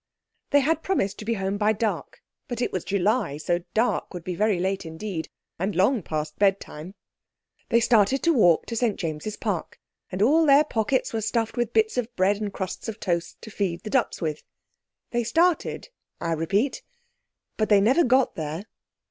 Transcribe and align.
They 0.49 0.61
had 0.61 0.81
promised 0.81 1.19
to 1.19 1.25
be 1.25 1.35
home 1.35 1.59
by 1.59 1.73
dark, 1.73 2.23
but 2.47 2.59
it 2.59 2.71
was 2.71 2.83
July, 2.83 3.37
so 3.37 3.59
dark 3.75 4.15
would 4.15 4.23
be 4.23 4.33
very 4.33 4.57
late 4.59 4.83
indeed, 4.83 5.29
and 5.59 5.75
long 5.75 6.01
past 6.01 6.39
bedtime. 6.39 6.95
They 7.69 7.79
started 7.81 8.23
to 8.23 8.33
walk 8.33 8.65
to 8.65 8.75
St 8.75 8.95
James's 8.99 9.37
Park, 9.37 9.79
and 10.11 10.23
all 10.23 10.47
their 10.47 10.63
pockets 10.63 11.13
were 11.13 11.21
stuffed 11.21 11.55
with 11.55 11.71
bits 11.71 11.99
of 11.99 12.11
bread 12.15 12.37
and 12.37 12.47
the 12.47 12.51
crusts 12.51 12.87
of 12.89 12.99
toast, 12.99 13.39
to 13.43 13.51
feed 13.51 13.83
the 13.83 13.91
ducks 13.91 14.19
with. 14.19 14.41
They 15.11 15.23
started, 15.23 15.89
I 16.19 16.31
repeat, 16.31 16.81
but 17.55 17.69
they 17.69 17.79
never 17.79 18.03
got 18.03 18.33
there. 18.33 18.65